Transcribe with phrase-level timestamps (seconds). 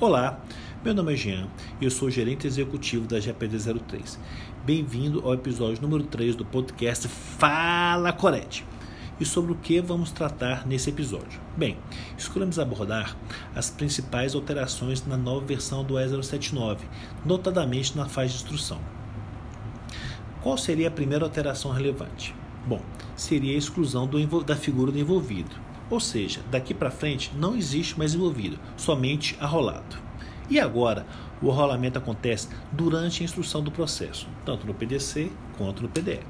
[0.00, 0.40] Olá,
[0.84, 1.48] meu nome é Jean
[1.80, 4.16] e eu sou gerente executivo da GPD03.
[4.64, 8.64] Bem-vindo ao episódio número 3 do podcast Fala Corete.
[9.18, 11.40] E sobre o que vamos tratar nesse episódio?
[11.56, 11.76] Bem,
[12.16, 13.16] escolhemos abordar
[13.56, 16.78] as principais alterações na nova versão do E079,
[17.26, 18.78] notadamente na fase de instrução.
[20.40, 22.32] Qual seria a primeira alteração relevante?
[22.64, 22.80] Bom,
[23.16, 27.98] seria a exclusão do, da figura do envolvido ou seja, daqui para frente não existe
[27.98, 29.96] mais envolvido, somente arrolado.
[30.50, 31.06] E agora,
[31.42, 36.20] o arrolamento acontece durante a instrução do processo, tanto no PDC quanto no PDE.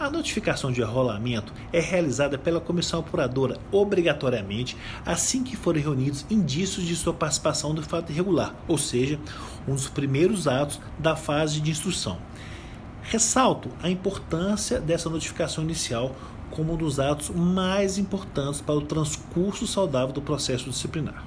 [0.00, 6.86] A notificação de arrolamento é realizada pela comissão apuradora obrigatoriamente assim que forem reunidos indícios
[6.86, 9.20] de sua participação no fato irregular, ou seja,
[9.68, 12.18] um dos primeiros atos da fase de instrução.
[13.02, 16.14] Ressalto a importância dessa notificação inicial
[16.50, 21.24] como um dos atos mais importantes para o transcurso saudável do processo disciplinar.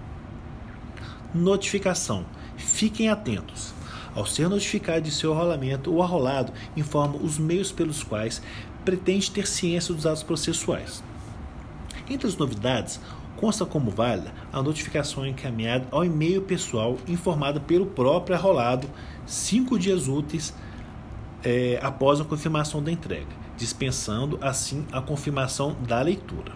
[1.34, 2.26] Notificação.
[2.56, 3.74] Fiquem atentos.
[4.16, 8.42] Ao ser notificado de seu arrolamento, o arrolado informa os meios pelos quais
[8.86, 11.04] pretende ter ciência dos atos processuais.
[12.10, 13.00] Entre as novidades,
[13.36, 18.90] consta como válida a notificação encaminhada ao e-mail pessoal informada pelo próprio arrolado
[19.26, 20.54] cinco dias úteis
[21.46, 26.52] é, após a confirmação da entrega dispensando assim a confirmação da leitura.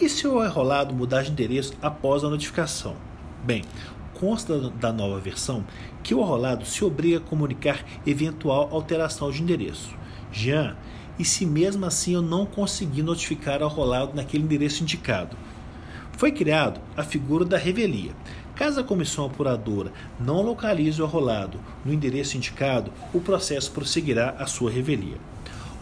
[0.00, 2.96] E se o enrolado mudar de endereço após a notificação?
[3.44, 3.62] Bem,
[4.14, 5.64] consta da nova versão
[6.02, 9.94] que o enrolado se obriga a comunicar eventual alteração de endereço.
[10.32, 10.76] Jean,
[11.18, 15.36] e se mesmo assim eu não conseguir notificar o enrolado naquele endereço indicado?
[16.16, 18.12] Foi criado a figura da revelia.
[18.54, 24.46] Caso a comissão apuradora não localize o arrolado no endereço indicado, o processo prosseguirá a
[24.46, 25.16] sua revelia.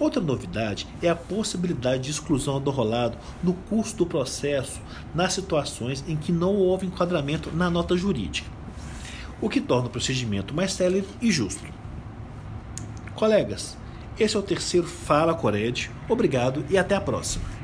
[0.00, 4.80] Outra novidade é a possibilidade de exclusão do rolado no curso do processo
[5.14, 8.50] nas situações em que não houve enquadramento na nota jurídica,
[9.40, 11.62] o que torna o procedimento mais célere e justo.
[13.14, 13.76] Colegas,
[14.18, 15.90] esse é o terceiro Fala Cored.
[16.08, 17.61] Obrigado e até a próxima.